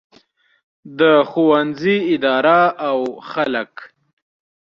[0.99, 2.99] د ښوونځي اداره او
[3.31, 3.71] خلک.